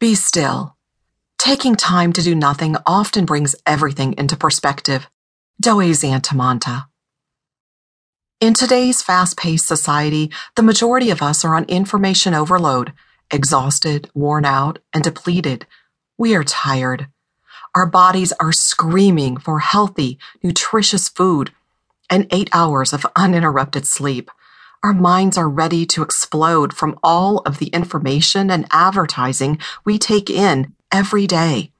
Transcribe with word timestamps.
Be 0.00 0.14
still. 0.14 0.76
Taking 1.36 1.76
time 1.76 2.14
to 2.14 2.22
do 2.22 2.34
nothing 2.34 2.74
often 2.86 3.26
brings 3.26 3.54
everything 3.66 4.14
into 4.16 4.34
perspective. 4.34 5.06
Doe 5.60 5.92
Zantamata. 5.92 6.86
In 8.40 8.54
today's 8.54 9.02
fast 9.02 9.36
paced 9.36 9.66
society, 9.66 10.30
the 10.56 10.62
majority 10.62 11.10
of 11.10 11.20
us 11.20 11.44
are 11.44 11.54
on 11.54 11.64
information 11.64 12.32
overload, 12.32 12.94
exhausted, 13.30 14.10
worn 14.14 14.46
out, 14.46 14.78
and 14.94 15.04
depleted. 15.04 15.66
We 16.16 16.34
are 16.34 16.44
tired. 16.44 17.08
Our 17.74 17.84
bodies 17.84 18.32
are 18.40 18.52
screaming 18.52 19.36
for 19.36 19.58
healthy, 19.58 20.18
nutritious 20.42 21.10
food 21.10 21.52
and 22.08 22.26
eight 22.30 22.48
hours 22.54 22.94
of 22.94 23.04
uninterrupted 23.16 23.86
sleep. 23.86 24.30
Our 24.82 24.94
minds 24.94 25.36
are 25.36 25.48
ready 25.48 25.84
to 25.86 26.02
explode 26.02 26.72
from 26.72 26.98
all 27.02 27.40
of 27.40 27.58
the 27.58 27.66
information 27.66 28.50
and 28.50 28.66
advertising 28.70 29.58
we 29.84 29.98
take 29.98 30.30
in 30.30 30.72
every 30.90 31.26
day. 31.26 31.72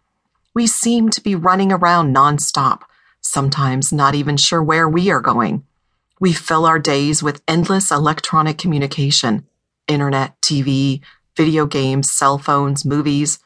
We 0.52 0.66
seem 0.66 1.08
to 1.10 1.22
be 1.22 1.34
running 1.34 1.72
around 1.72 2.14
nonstop, 2.14 2.82
sometimes 3.22 3.90
not 3.90 4.14
even 4.14 4.36
sure 4.36 4.62
where 4.62 4.86
we 4.86 5.10
are 5.10 5.22
going. 5.22 5.64
We 6.20 6.34
fill 6.34 6.66
our 6.66 6.78
days 6.78 7.22
with 7.22 7.42
endless 7.48 7.90
electronic 7.90 8.58
communication, 8.58 9.46
internet, 9.88 10.38
TV, 10.42 11.00
video 11.38 11.64
games, 11.64 12.10
cell 12.10 12.36
phones, 12.36 12.84
movies, 12.84 13.38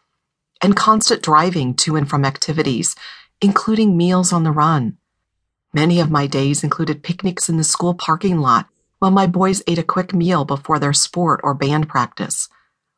and 0.63 0.75
constant 0.75 1.23
driving 1.23 1.75
to 1.75 1.95
and 1.95 2.11
from 2.11 2.25
activities, 2.25 2.97
including 3.41 3.97
meals 3.97 4.33
on 4.33 4.43
the 4.43 4.51
run. 4.51 4.99
Many 5.73 6.01
of 6.01 6.11
my 6.11 6.27
days 6.27 6.65
included 6.65 7.05
picnics 7.05 7.49
in 7.49 7.57
the 7.57 7.63
school 7.63 7.95
parking 7.95 8.39
lot 8.39 8.67
while 8.99 9.11
my 9.11 9.27
boys 9.27 9.63
ate 9.67 9.79
a 9.79 9.83
quick 9.83 10.15
meal 10.15 10.45
before 10.45 10.79
their 10.79 10.93
sport 10.93 11.41
or 11.43 11.55
band 11.55 11.89
practice. 11.89 12.49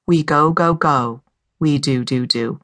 We 0.06 0.23
go, 0.23 0.52
go, 0.52 0.74
go. 0.74 1.23
We 1.59 1.78
do, 1.78 2.04
do, 2.04 2.27
do. 2.27 2.60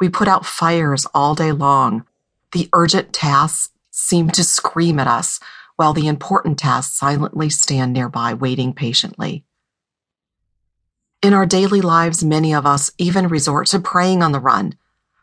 We 0.00 0.08
put 0.08 0.28
out 0.28 0.46
fires 0.46 1.06
all 1.14 1.34
day 1.34 1.52
long. 1.52 2.04
The 2.52 2.68
urgent 2.72 3.12
tasks 3.12 3.70
seem 3.90 4.30
to 4.30 4.42
scream 4.42 4.98
at 4.98 5.06
us, 5.06 5.38
while 5.76 5.92
the 5.92 6.06
important 6.06 6.58
tasks 6.58 6.98
silently 6.98 7.50
stand 7.50 7.92
nearby, 7.92 8.34
waiting 8.34 8.72
patiently. 8.72 9.44
In 11.22 11.34
our 11.34 11.46
daily 11.46 11.80
lives, 11.80 12.24
many 12.24 12.52
of 12.52 12.66
us 12.66 12.90
even 12.98 13.28
resort 13.28 13.68
to 13.68 13.78
praying 13.78 14.22
on 14.22 14.32
the 14.32 14.40
run, 14.40 14.74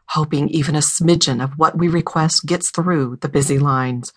hoping 0.09 0.47
even 0.47 0.75
a 0.75 0.79
smidgen 0.79 1.43
of 1.43 1.57
what 1.57 1.77
we 1.77 1.87
request 1.87 2.45
gets 2.45 2.71
through 2.71 3.17
the 3.17 3.27
busy 3.27 3.59
lines. 3.59 4.13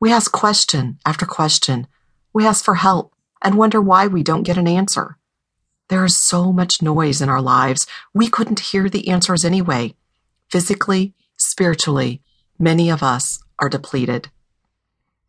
We 0.00 0.12
ask 0.12 0.30
question 0.30 0.98
after 1.04 1.26
question 1.26 1.88
we 2.34 2.46
ask 2.46 2.64
for 2.64 2.74
help 2.74 3.14
and 3.40 3.54
wonder 3.54 3.80
why 3.80 4.06
we 4.06 4.22
don't 4.22 4.42
get 4.42 4.58
an 4.58 4.68
answer. 4.68 5.16
There 5.88 6.04
is 6.04 6.16
so 6.16 6.52
much 6.52 6.82
noise 6.82 7.22
in 7.22 7.28
our 7.28 7.40
lives, 7.40 7.86
we 8.12 8.28
couldn't 8.28 8.60
hear 8.60 8.88
the 8.88 9.08
answers 9.08 9.44
anyway. 9.44 9.94
Physically, 10.50 11.14
spiritually, 11.36 12.20
many 12.58 12.90
of 12.90 13.02
us 13.02 13.42
are 13.58 13.68
depleted. 13.68 14.28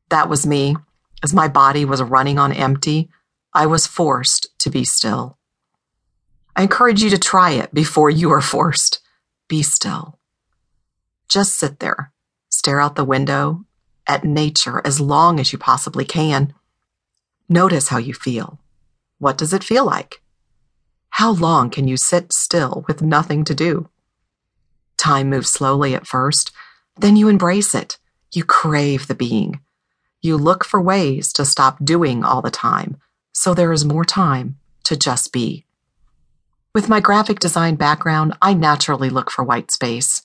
That 0.10 0.30
was 0.30 0.46
me. 0.46 0.76
As 1.24 1.34
my 1.34 1.48
body 1.48 1.86
was 1.86 2.02
running 2.02 2.38
on 2.40 2.52
empty, 2.52 3.10
I 3.54 3.66
was 3.66 3.88
forced 3.88 4.48
to 4.60 4.70
be 4.70 4.84
still. 4.84 5.38
I 6.56 6.64
encourage 6.64 7.04
you 7.04 7.10
to 7.10 7.18
try 7.18 7.52
it 7.52 7.74
before 7.74 8.10
you 8.10 8.32
are 8.32 8.42
forced. 8.42 9.02
Be 9.48 9.62
still. 9.62 10.20
Just 11.28 11.56
sit 11.56 11.80
there, 11.80 12.12
stare 12.50 12.80
out 12.80 12.96
the 12.96 13.04
window 13.04 13.66
at 14.08 14.24
nature 14.24 14.82
as 14.86 15.02
long 15.02 15.40
as 15.40 15.52
you 15.52 15.60
possibly 15.60 16.06
can. 16.06 16.54
Notice 17.48 17.90
how 17.90 18.00
you 18.00 18.16
feel. 18.16 18.60
What 19.20 19.38
does 19.38 19.54
it 19.54 19.64
feel 19.64 19.86
like? 19.86 20.22
How 21.12 21.32
long 21.32 21.70
can 21.70 21.88
you 21.88 21.96
sit 21.96 22.34
still 22.34 22.84
with 22.88 23.04
nothing 23.04 23.44
to 23.46 23.54
do? 23.54 23.88
Time 24.98 25.30
moves 25.30 25.52
slowly 25.52 25.94
at 25.94 26.08
first, 26.08 26.52
then 26.98 27.16
you 27.16 27.28
embrace 27.28 27.76
it. 27.76 27.98
You 28.34 28.44
crave 28.44 29.08
the 29.08 29.16
being. 29.16 29.60
You 30.22 30.38
look 30.38 30.66
for 30.66 30.82
ways 30.82 31.32
to 31.34 31.46
stop 31.46 31.86
doing 31.86 32.24
all 32.24 32.42
the 32.42 32.50
time, 32.50 32.98
so 33.32 33.54
there 33.54 33.72
is 33.72 33.86
more 33.86 34.06
time 34.06 34.58
to 34.84 34.98
just 34.98 35.32
be. 35.32 35.66
With 36.74 36.90
my 36.90 37.00
graphic 37.00 37.40
design 37.40 37.76
background, 37.76 38.36
I 38.42 38.56
naturally 38.56 39.10
look 39.10 39.30
for 39.30 39.44
white 39.44 39.72
space. 39.72 40.24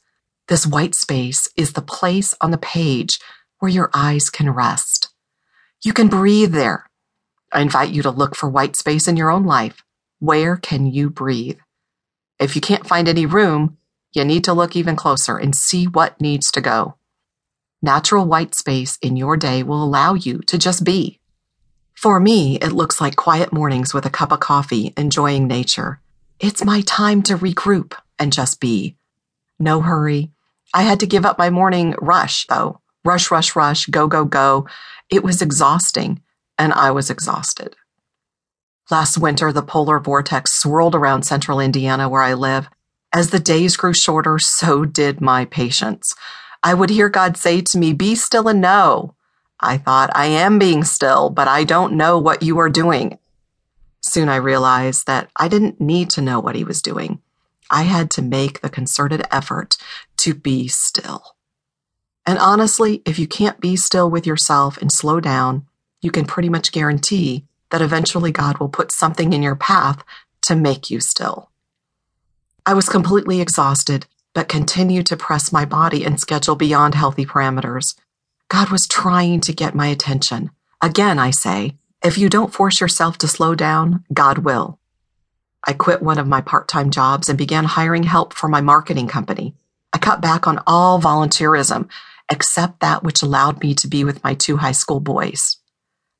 This 0.48 0.66
white 0.66 0.94
space 0.94 1.48
is 1.54 1.74
the 1.74 1.82
place 1.82 2.34
on 2.40 2.50
the 2.50 2.58
page 2.58 3.20
where 3.58 3.70
your 3.70 3.90
eyes 3.94 4.30
can 4.30 4.50
rest. 4.50 5.12
You 5.82 5.92
can 5.92 6.08
breathe 6.08 6.52
there 6.52 6.89
I 7.52 7.62
invite 7.62 7.90
you 7.90 8.02
to 8.02 8.10
look 8.10 8.36
for 8.36 8.48
white 8.48 8.76
space 8.76 9.08
in 9.08 9.16
your 9.16 9.30
own 9.30 9.44
life. 9.44 9.82
Where 10.20 10.56
can 10.56 10.86
you 10.86 11.10
breathe? 11.10 11.58
If 12.38 12.54
you 12.54 12.60
can't 12.60 12.86
find 12.86 13.08
any 13.08 13.26
room, 13.26 13.76
you 14.12 14.24
need 14.24 14.44
to 14.44 14.52
look 14.52 14.76
even 14.76 14.96
closer 14.96 15.36
and 15.36 15.54
see 15.54 15.86
what 15.86 16.20
needs 16.20 16.52
to 16.52 16.60
go. 16.60 16.96
Natural 17.82 18.24
white 18.24 18.54
space 18.54 18.98
in 19.02 19.16
your 19.16 19.36
day 19.36 19.62
will 19.62 19.82
allow 19.82 20.14
you 20.14 20.38
to 20.42 20.58
just 20.58 20.84
be. 20.84 21.18
For 21.94 22.20
me, 22.20 22.56
it 22.56 22.72
looks 22.72 23.00
like 23.00 23.16
quiet 23.16 23.52
mornings 23.52 23.92
with 23.92 24.06
a 24.06 24.10
cup 24.10 24.32
of 24.32 24.40
coffee, 24.40 24.92
enjoying 24.96 25.46
nature. 25.46 26.00
It's 26.38 26.64
my 26.64 26.82
time 26.82 27.22
to 27.24 27.36
regroup 27.36 27.94
and 28.18 28.32
just 28.32 28.60
be. 28.60 28.96
No 29.58 29.80
hurry. 29.80 30.30
I 30.72 30.82
had 30.82 31.00
to 31.00 31.06
give 31.06 31.26
up 31.26 31.38
my 31.38 31.50
morning 31.50 31.94
rush, 32.00 32.46
though. 32.46 32.80
Rush, 33.04 33.30
rush, 33.30 33.56
rush, 33.56 33.86
go, 33.86 34.06
go, 34.06 34.24
go. 34.24 34.66
It 35.10 35.24
was 35.24 35.42
exhausting 35.42 36.22
and 36.60 36.74
I 36.74 36.90
was 36.90 37.08
exhausted. 37.08 37.74
Last 38.90 39.16
winter, 39.16 39.50
the 39.50 39.62
polar 39.62 39.98
vortex 39.98 40.52
swirled 40.52 40.94
around 40.94 41.22
central 41.22 41.58
Indiana 41.58 42.06
where 42.06 42.22
I 42.22 42.34
live. 42.34 42.68
As 43.14 43.30
the 43.30 43.40
days 43.40 43.78
grew 43.78 43.94
shorter, 43.94 44.38
so 44.38 44.84
did 44.84 45.22
my 45.22 45.46
patience. 45.46 46.14
I 46.62 46.74
would 46.74 46.90
hear 46.90 47.08
God 47.08 47.38
say 47.38 47.62
to 47.62 47.78
me, 47.78 47.94
Be 47.94 48.14
still 48.14 48.46
and 48.46 48.60
know. 48.60 49.14
I 49.58 49.78
thought, 49.78 50.10
I 50.14 50.26
am 50.26 50.58
being 50.58 50.84
still, 50.84 51.30
but 51.30 51.48
I 51.48 51.64
don't 51.64 51.94
know 51.94 52.18
what 52.18 52.42
you 52.42 52.58
are 52.58 52.68
doing. 52.68 53.18
Soon 54.02 54.28
I 54.28 54.36
realized 54.36 55.06
that 55.06 55.30
I 55.36 55.48
didn't 55.48 55.80
need 55.80 56.10
to 56.10 56.22
know 56.22 56.40
what 56.40 56.56
he 56.56 56.64
was 56.64 56.82
doing. 56.82 57.22
I 57.70 57.84
had 57.84 58.10
to 58.12 58.22
make 58.22 58.60
the 58.60 58.68
concerted 58.68 59.22
effort 59.30 59.78
to 60.18 60.34
be 60.34 60.68
still. 60.68 61.36
And 62.26 62.38
honestly, 62.38 63.00
if 63.06 63.18
you 63.18 63.26
can't 63.26 63.60
be 63.60 63.76
still 63.76 64.10
with 64.10 64.26
yourself 64.26 64.76
and 64.76 64.92
slow 64.92 65.20
down, 65.20 65.66
you 66.00 66.10
can 66.10 66.24
pretty 66.24 66.48
much 66.48 66.72
guarantee 66.72 67.44
that 67.70 67.82
eventually 67.82 68.32
God 68.32 68.58
will 68.58 68.68
put 68.68 68.92
something 68.92 69.32
in 69.32 69.42
your 69.42 69.56
path 69.56 70.02
to 70.42 70.56
make 70.56 70.90
you 70.90 71.00
still. 71.00 71.50
I 72.66 72.74
was 72.74 72.88
completely 72.88 73.40
exhausted, 73.40 74.06
but 74.34 74.48
continued 74.48 75.06
to 75.06 75.16
press 75.16 75.52
my 75.52 75.64
body 75.64 76.04
and 76.04 76.20
schedule 76.20 76.56
beyond 76.56 76.94
healthy 76.94 77.26
parameters. 77.26 77.96
God 78.48 78.70
was 78.70 78.86
trying 78.86 79.40
to 79.42 79.52
get 79.52 79.74
my 79.74 79.86
attention. 79.86 80.50
Again, 80.80 81.18
I 81.18 81.30
say, 81.30 81.76
if 82.02 82.16
you 82.16 82.28
don't 82.28 82.52
force 82.52 82.80
yourself 82.80 83.18
to 83.18 83.28
slow 83.28 83.54
down, 83.54 84.04
God 84.12 84.38
will. 84.38 84.78
I 85.66 85.74
quit 85.74 86.02
one 86.02 86.18
of 86.18 86.26
my 86.26 86.40
part 86.40 86.68
time 86.68 86.90
jobs 86.90 87.28
and 87.28 87.36
began 87.36 87.64
hiring 87.64 88.04
help 88.04 88.32
for 88.32 88.48
my 88.48 88.60
marketing 88.60 89.08
company. 89.08 89.54
I 89.92 89.98
cut 89.98 90.20
back 90.20 90.46
on 90.46 90.62
all 90.66 91.00
volunteerism, 91.00 91.88
except 92.30 92.80
that 92.80 93.02
which 93.02 93.22
allowed 93.22 93.62
me 93.62 93.74
to 93.74 93.88
be 93.88 94.04
with 94.04 94.24
my 94.24 94.34
two 94.34 94.56
high 94.56 94.72
school 94.72 95.00
boys. 95.00 95.59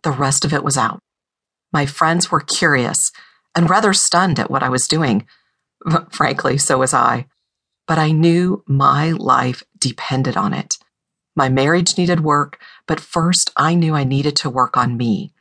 The 0.03 0.11
rest 0.11 0.45
of 0.45 0.53
it 0.53 0.65
was 0.65 0.77
out. 0.77 1.01
My 1.73 1.87
friends 1.87 2.31
were 2.31 2.41
curious 2.41 3.13
and 3.55 3.71
rather 3.71 3.93
stunned 3.93 4.39
at 4.39 4.51
what 4.51 4.63
I 4.63 4.69
was 4.69 4.89
doing. 4.89 5.27
Frankly, 6.11 6.59
so 6.59 6.79
was 6.79 6.95
I. 6.95 7.27
But 7.87 7.99
I 7.99 8.13
knew 8.13 8.63
my 8.67 9.11
life 9.13 9.63
depended 9.79 10.37
on 10.37 10.55
it. 10.55 10.77
My 11.37 11.49
marriage 11.49 11.97
needed 11.97 12.21
work, 12.21 12.61
but 12.87 13.01
first 13.01 13.51
I 13.57 13.75
knew 13.75 13.95
I 13.95 14.05
needed 14.05 14.37
to 14.37 14.51
work 14.51 14.77
on 14.77 14.97
me. 14.97 15.33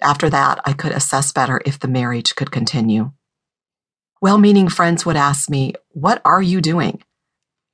After 0.00 0.30
that, 0.30 0.60
I 0.64 0.72
could 0.72 0.92
assess 0.92 1.32
better 1.32 1.60
if 1.64 1.78
the 1.78 1.88
marriage 1.88 2.36
could 2.36 2.50
continue. 2.50 3.12
Well 4.20 4.38
meaning 4.38 4.68
friends 4.68 5.06
would 5.06 5.16
ask 5.16 5.48
me, 5.48 5.74
What 5.90 6.20
are 6.24 6.42
you 6.42 6.60
doing? 6.60 7.02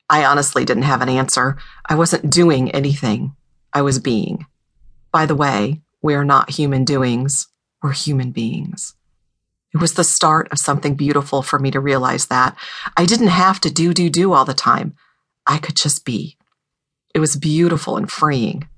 I 0.09 0.23
honestly 0.23 0.65
didn't 0.65 0.83
have 0.83 1.01
an 1.01 1.09
answer. 1.09 1.57
I 1.87 1.95
wasn't 1.95 2.31
doing 2.31 2.71
anything. 2.71 3.35
I 3.73 3.81
was 3.81 3.99
being. 3.99 4.45
By 5.11 5.25
the 5.25 5.35
way, 5.35 5.81
we 6.05 6.13
are 6.13 6.23
not 6.23 6.51
human 6.51 6.85
doings, 6.85 7.47
we're 7.81 7.91
human 7.91 8.29
beings. 8.29 8.93
It 9.73 9.81
was 9.81 9.95
the 9.95 10.03
start 10.03 10.47
of 10.51 10.59
something 10.59 10.93
beautiful 10.93 11.41
for 11.41 11.57
me 11.57 11.71
to 11.71 11.79
realize 11.79 12.27
that. 12.27 12.55
I 12.95 13.05
didn't 13.05 13.29
have 13.29 13.59
to 13.61 13.71
do, 13.71 13.91
do, 13.91 14.11
do 14.11 14.31
all 14.31 14.45
the 14.45 14.53
time. 14.53 14.93
I 15.47 15.57
could 15.57 15.75
just 15.75 16.05
be. 16.05 16.37
It 17.15 17.19
was 17.19 17.35
beautiful 17.35 17.97
and 17.97 18.09
freeing. 18.09 18.69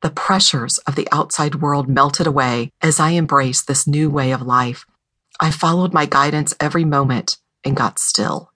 The 0.00 0.10
pressures 0.10 0.78
of 0.78 0.96
the 0.96 1.06
outside 1.12 1.62
world 1.62 1.88
melted 1.88 2.26
away 2.26 2.72
as 2.82 2.98
I 2.98 3.12
embraced 3.12 3.68
this 3.68 3.86
new 3.86 4.10
way 4.10 4.32
of 4.32 4.42
life. 4.42 4.84
I 5.38 5.52
followed 5.52 5.94
my 5.94 6.06
guidance 6.06 6.56
every 6.58 6.84
moment 6.84 7.36
and 7.64 7.76
got 7.76 8.00
still. 8.00 8.50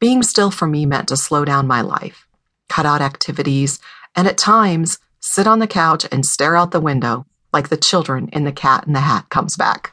Being 0.00 0.22
still 0.22 0.50
for 0.50 0.68
me 0.68 0.84
meant 0.84 1.08
to 1.08 1.16
slow 1.16 1.46
down 1.46 1.66
my 1.66 1.80
life, 1.80 2.26
cut 2.68 2.84
out 2.84 3.00
activities, 3.00 3.80
and 4.14 4.28
at 4.28 4.36
times 4.36 4.98
sit 5.34 5.48
on 5.48 5.58
the 5.58 5.66
couch 5.66 6.06
and 6.12 6.24
stare 6.24 6.54
out 6.54 6.70
the 6.70 6.78
window 6.80 7.26
like 7.52 7.68
the 7.68 7.76
children 7.76 8.28
in 8.32 8.44
The 8.44 8.52
Cat 8.52 8.86
in 8.86 8.92
the 8.92 9.00
Hat 9.00 9.30
comes 9.30 9.56
back. 9.56 9.92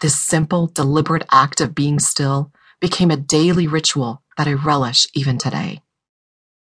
This 0.00 0.18
simple, 0.18 0.68
deliberate 0.68 1.26
act 1.30 1.60
of 1.60 1.74
being 1.74 1.98
still 1.98 2.50
became 2.80 3.10
a 3.10 3.16
daily 3.18 3.66
ritual 3.66 4.22
that 4.38 4.48
I 4.48 4.54
relish 4.54 5.06
even 5.12 5.36
today. 5.36 5.82